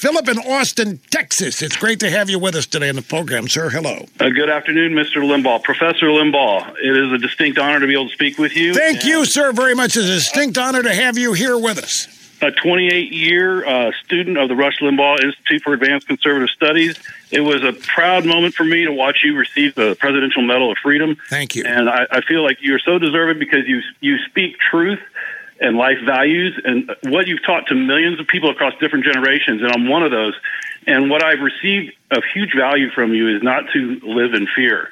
Philip 0.00 0.28
in 0.28 0.38
Austin, 0.38 0.98
Texas. 1.10 1.60
It's 1.60 1.76
great 1.76 2.00
to 2.00 2.08
have 2.08 2.30
you 2.30 2.38
with 2.38 2.54
us 2.54 2.64
today 2.64 2.88
on 2.88 2.96
the 2.96 3.02
program, 3.02 3.48
sir. 3.48 3.68
Hello. 3.68 4.06
Uh, 4.18 4.30
good 4.30 4.48
afternoon, 4.48 4.94
Mr. 4.94 5.16
Limbaugh. 5.16 5.62
Professor 5.62 6.06
Limbaugh, 6.06 6.70
it 6.82 6.96
is 6.96 7.12
a 7.12 7.18
distinct 7.18 7.58
honor 7.58 7.80
to 7.80 7.86
be 7.86 7.92
able 7.92 8.08
to 8.08 8.14
speak 8.14 8.38
with 8.38 8.56
you. 8.56 8.72
Thank 8.72 9.04
you, 9.04 9.26
sir, 9.26 9.52
very 9.52 9.74
much. 9.74 9.98
It's 9.98 10.06
a 10.06 10.12
distinct 10.14 10.56
honor 10.56 10.82
to 10.82 10.94
have 10.94 11.18
you 11.18 11.34
here 11.34 11.58
with 11.58 11.76
us. 11.76 12.08
A 12.40 12.50
28 12.50 13.12
year 13.12 13.66
uh, 13.66 13.92
student 14.02 14.38
of 14.38 14.48
the 14.48 14.56
Rush 14.56 14.78
Limbaugh 14.80 15.22
Institute 15.22 15.60
for 15.62 15.74
Advanced 15.74 16.06
Conservative 16.06 16.48
Studies. 16.48 16.98
It 17.30 17.42
was 17.42 17.62
a 17.62 17.74
proud 17.74 18.24
moment 18.24 18.54
for 18.54 18.64
me 18.64 18.86
to 18.86 18.92
watch 18.92 19.18
you 19.22 19.36
receive 19.36 19.74
the 19.74 19.96
Presidential 19.96 20.40
Medal 20.40 20.72
of 20.72 20.78
Freedom. 20.78 21.18
Thank 21.28 21.54
you. 21.54 21.64
And 21.66 21.90
I, 21.90 22.06
I 22.10 22.20
feel 22.22 22.42
like 22.42 22.56
you're 22.62 22.78
so 22.78 22.98
deserving 22.98 23.38
because 23.38 23.68
you 23.68 23.82
you 24.00 24.16
speak 24.30 24.56
truth 24.70 25.00
and 25.60 25.76
life 25.76 25.98
values 26.04 26.58
and 26.64 26.90
what 27.04 27.26
you've 27.26 27.44
taught 27.44 27.66
to 27.66 27.74
millions 27.74 28.18
of 28.18 28.26
people 28.26 28.50
across 28.50 28.72
different 28.80 29.04
generations. 29.04 29.62
And 29.62 29.70
I'm 29.70 29.88
one 29.88 30.02
of 30.02 30.10
those. 30.10 30.34
And 30.86 31.10
what 31.10 31.22
I've 31.22 31.40
received 31.40 31.92
of 32.10 32.22
huge 32.32 32.54
value 32.56 32.90
from 32.90 33.12
you 33.12 33.36
is 33.36 33.42
not 33.42 33.64
to 33.74 34.00
live 34.02 34.32
in 34.34 34.46
fear. 34.56 34.88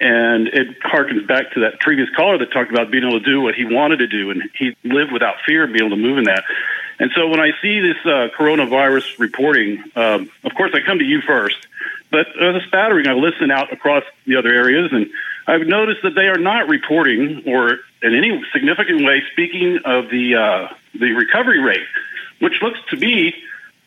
And 0.00 0.48
it 0.48 0.80
harkens 0.80 1.26
back 1.26 1.52
to 1.52 1.60
that 1.60 1.80
previous 1.80 2.08
caller 2.16 2.38
that 2.38 2.52
talked 2.52 2.70
about 2.70 2.90
being 2.90 3.04
able 3.04 3.20
to 3.20 3.24
do 3.24 3.40
what 3.40 3.54
he 3.54 3.64
wanted 3.64 3.98
to 3.98 4.08
do, 4.08 4.30
and 4.30 4.42
he 4.58 4.76
lived 4.82 5.12
without 5.12 5.36
fear 5.46 5.62
and 5.64 5.72
being 5.72 5.86
able 5.86 5.96
to 5.96 6.02
move 6.02 6.18
in 6.18 6.24
that. 6.24 6.44
And 6.98 7.10
so 7.14 7.28
when 7.28 7.38
I 7.38 7.50
see 7.60 7.80
this 7.80 7.98
uh, 8.04 8.28
coronavirus 8.36 9.18
reporting, 9.20 9.82
um, 9.94 10.30
of 10.44 10.54
course 10.54 10.72
I 10.74 10.80
come 10.84 10.98
to 10.98 11.04
you 11.04 11.20
first, 11.20 11.56
but 12.10 12.26
as 12.40 12.56
a 12.56 12.66
spattering, 12.66 13.06
I 13.06 13.12
listen 13.12 13.50
out 13.50 13.72
across 13.72 14.02
the 14.26 14.36
other 14.36 14.52
areas, 14.52 14.90
and 14.92 15.08
I've 15.46 15.66
noticed 15.66 16.02
that 16.02 16.14
they 16.14 16.26
are 16.26 16.38
not 16.38 16.68
reporting 16.68 17.42
or 17.46 17.78
in 18.02 18.14
any 18.14 18.42
significant 18.52 19.04
way 19.04 19.22
speaking 19.32 19.78
of 19.84 20.08
the 20.10 20.36
uh, 20.36 20.74
the 20.94 21.12
recovery 21.12 21.60
rate, 21.60 21.86
which 22.40 22.60
looks 22.62 22.78
to 22.90 22.96
be 22.96 23.34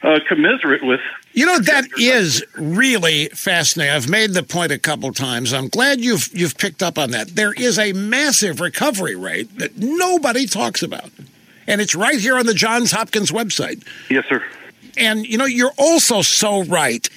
uh, 0.02 0.20
commiserate 0.28 0.84
with. 0.84 1.02
You 1.34 1.46
know 1.46 1.60
that 1.60 1.86
is 1.98 2.44
really 2.56 3.28
fascinating. 3.30 3.94
I've 3.94 4.10
made 4.10 4.34
the 4.34 4.44
point 4.44 4.72
a 4.72 4.80
couple 4.80 5.12
times. 5.12 5.54
I'm 5.54 5.68
glad 5.68 6.02
you've 6.02 6.30
you've 6.34 6.58
picked 6.58 6.84
up 6.84 6.98
on 6.98 7.12
that. 7.12 7.30
There 7.30 7.54
is 7.54 7.78
a 7.78 7.94
massive 7.94 8.62
recovery 8.62 9.16
rate 9.16 9.58
that 9.60 9.78
nobody 9.78 10.46
talks 10.46 10.82
about, 10.84 11.10
and 11.68 11.82
it's 11.82 11.96
right 11.96 12.20
here 12.20 12.38
on 12.38 12.46
the 12.46 12.54
Johns 12.54 12.92
Hopkins 12.92 13.32
website. 13.32 13.86
Yes, 14.10 14.26
sir. 14.28 14.44
And 14.98 15.26
you 15.26 15.38
know 15.38 15.46
you're 15.46 15.74
also 15.78 16.22
so 16.22 16.64
right. 16.64 17.10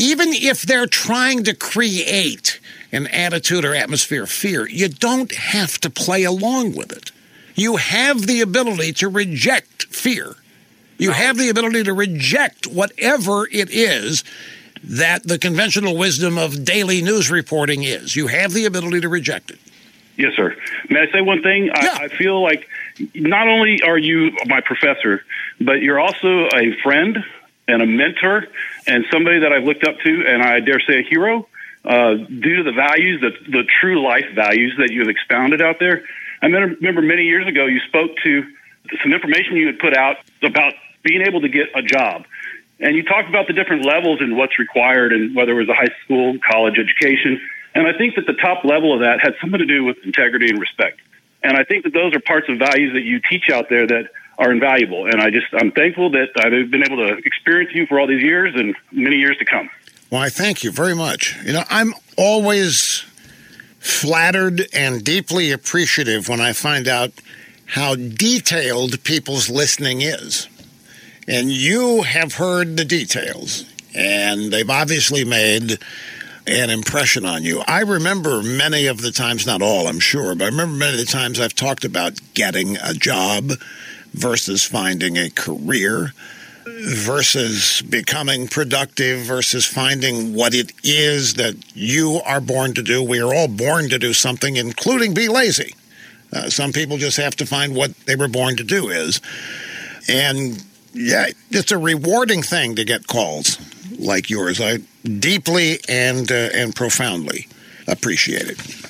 Even 0.00 0.28
if 0.32 0.62
they're 0.62 0.88
trying 0.88 1.44
to 1.44 1.54
create 1.54 2.58
an 2.92 3.06
attitude 3.08 3.64
or 3.64 3.74
atmosphere 3.74 4.24
of 4.24 4.30
fear, 4.30 4.68
you 4.68 4.88
don't 4.88 5.34
have 5.34 5.78
to 5.78 5.90
play 5.90 6.24
along 6.24 6.74
with 6.74 6.92
it. 6.92 7.12
You 7.54 7.76
have 7.76 8.26
the 8.26 8.40
ability 8.40 8.92
to 8.94 9.08
reject 9.08 9.84
fear. 9.86 10.34
You 10.98 11.12
have 11.12 11.36
the 11.36 11.48
ability 11.48 11.84
to 11.84 11.92
reject 11.92 12.66
whatever 12.66 13.46
it 13.50 13.70
is 13.70 14.24
that 14.84 15.22
the 15.24 15.38
conventional 15.38 15.96
wisdom 15.96 16.38
of 16.38 16.64
daily 16.64 17.02
news 17.02 17.30
reporting 17.30 17.82
is. 17.82 18.14
You 18.14 18.28
have 18.28 18.52
the 18.52 18.66
ability 18.66 19.00
to 19.00 19.08
reject 19.08 19.50
it. 19.50 19.58
Yes, 20.16 20.32
sir. 20.34 20.56
May 20.88 21.00
I 21.00 21.12
say 21.12 21.20
one 21.20 21.42
thing? 21.42 21.66
Yeah. 21.66 21.96
I, 22.00 22.04
I 22.04 22.08
feel 22.08 22.42
like 22.42 22.68
not 23.14 23.48
only 23.48 23.82
are 23.82 23.98
you 23.98 24.32
my 24.46 24.60
professor, 24.60 25.24
but 25.60 25.82
you're 25.82 26.00
also 26.00 26.48
a 26.54 26.74
friend 26.82 27.22
and 27.68 27.82
a 27.82 27.86
mentor 27.86 28.46
and 28.86 29.04
somebody 29.10 29.40
that 29.40 29.52
I've 29.52 29.64
looked 29.64 29.84
up 29.84 29.98
to, 29.98 30.24
and 30.26 30.42
I 30.42 30.60
dare 30.60 30.80
say 30.80 31.00
a 31.00 31.02
hero, 31.02 31.48
uh, 31.86 32.14
due 32.14 32.56
to 32.56 32.62
the 32.64 32.72
values, 32.72 33.20
the, 33.20 33.50
the 33.50 33.64
true 33.80 34.02
life 34.02 34.26
values 34.34 34.74
that 34.78 34.90
you 34.90 35.00
have 35.00 35.08
expounded 35.08 35.62
out 35.62 35.76
there. 35.78 36.02
I 36.42 36.46
remember 36.46 37.00
many 37.00 37.22
years 37.22 37.46
ago 37.46 37.66
you 37.66 37.80
spoke 37.88 38.10
to 38.24 38.44
some 39.02 39.12
information 39.12 39.56
you 39.56 39.66
had 39.66 39.78
put 39.78 39.96
out 39.96 40.16
about 40.42 40.74
being 41.02 41.22
able 41.22 41.40
to 41.40 41.48
get 41.48 41.68
a 41.74 41.82
job. 41.82 42.24
And 42.78 42.94
you 42.94 43.04
talked 43.04 43.28
about 43.28 43.46
the 43.46 43.52
different 43.52 43.86
levels 43.86 44.20
and 44.20 44.36
what's 44.36 44.58
required 44.58 45.12
and 45.12 45.34
whether 45.34 45.52
it 45.52 45.66
was 45.66 45.68
a 45.68 45.74
high 45.74 45.94
school, 46.04 46.38
college 46.38 46.78
education. 46.78 47.40
And 47.74 47.86
I 47.86 47.96
think 47.96 48.16
that 48.16 48.26
the 48.26 48.34
top 48.34 48.64
level 48.64 48.92
of 48.92 49.00
that 49.00 49.20
had 49.20 49.34
something 49.40 49.58
to 49.58 49.66
do 49.66 49.84
with 49.84 49.96
integrity 50.04 50.50
and 50.50 50.60
respect. 50.60 51.00
And 51.42 51.56
I 51.56 51.64
think 51.64 51.84
that 51.84 51.92
those 51.92 52.14
are 52.14 52.20
parts 52.20 52.48
of 52.48 52.58
values 52.58 52.94
that 52.94 53.02
you 53.02 53.20
teach 53.20 53.48
out 53.50 53.68
there 53.68 53.86
that 53.86 54.10
are 54.38 54.52
invaluable. 54.52 55.06
And 55.06 55.22
I 55.22 55.30
just, 55.30 55.46
I'm 55.52 55.72
thankful 55.72 56.10
that 56.10 56.28
I've 56.36 56.70
been 56.70 56.82
able 56.82 56.96
to 56.96 57.16
experience 57.24 57.72
you 57.74 57.86
for 57.86 57.98
all 57.98 58.06
these 58.06 58.22
years 58.22 58.54
and 58.54 58.74
many 58.92 59.16
years 59.16 59.38
to 59.38 59.44
come. 59.44 59.70
Well, 60.10 60.22
I 60.22 60.28
thank 60.28 60.62
you 60.62 60.70
very 60.70 60.94
much. 60.94 61.36
You 61.44 61.52
know, 61.52 61.64
I'm 61.68 61.92
always 62.16 63.04
flattered 63.80 64.68
and 64.72 65.02
deeply 65.02 65.50
appreciative 65.50 66.28
when 66.28 66.40
I 66.40 66.52
find 66.52 66.86
out 66.86 67.12
how 67.66 67.96
detailed 67.96 69.02
people's 69.02 69.50
listening 69.50 70.02
is. 70.02 70.48
And 71.26 71.50
you 71.50 72.02
have 72.02 72.34
heard 72.34 72.76
the 72.76 72.84
details, 72.84 73.64
and 73.96 74.52
they've 74.52 74.70
obviously 74.70 75.24
made 75.24 75.78
an 76.46 76.70
impression 76.70 77.24
on 77.24 77.42
you. 77.42 77.64
I 77.66 77.80
remember 77.80 78.44
many 78.44 78.86
of 78.86 79.00
the 79.00 79.10
times, 79.10 79.44
not 79.44 79.60
all, 79.60 79.88
I'm 79.88 79.98
sure, 79.98 80.36
but 80.36 80.44
I 80.44 80.48
remember 80.48 80.76
many 80.76 81.00
of 81.00 81.04
the 81.04 81.12
times 81.12 81.40
I've 81.40 81.56
talked 81.56 81.84
about 81.84 82.20
getting 82.34 82.76
a 82.76 82.94
job 82.94 83.52
versus 84.12 84.62
finding 84.62 85.16
a 85.16 85.30
career 85.30 86.12
versus 86.66 87.82
becoming 87.82 88.48
productive 88.48 89.20
versus 89.20 89.64
finding 89.64 90.34
what 90.34 90.54
it 90.54 90.72
is 90.82 91.34
that 91.34 91.54
you 91.74 92.20
are 92.24 92.40
born 92.40 92.74
to 92.74 92.82
do. 92.82 93.02
We 93.02 93.20
are 93.20 93.32
all 93.32 93.48
born 93.48 93.88
to 93.90 93.98
do 93.98 94.12
something, 94.12 94.56
including 94.56 95.14
be 95.14 95.28
lazy. 95.28 95.74
Uh, 96.32 96.50
some 96.50 96.72
people 96.72 96.96
just 96.96 97.16
have 97.16 97.36
to 97.36 97.46
find 97.46 97.74
what 97.74 97.94
they 98.06 98.16
were 98.16 98.28
born 98.28 98.56
to 98.56 98.64
do 98.64 98.88
is. 98.88 99.20
And 100.08 100.62
yeah, 100.92 101.26
it's 101.50 101.72
a 101.72 101.78
rewarding 101.78 102.42
thing 102.42 102.74
to 102.76 102.84
get 102.84 103.06
calls 103.06 103.58
like 103.98 104.28
yours. 104.28 104.60
I 104.60 104.78
deeply 105.04 105.78
and 105.88 106.30
uh, 106.30 106.50
and 106.52 106.74
profoundly 106.74 107.48
appreciate 107.86 108.48
it. 108.48 108.85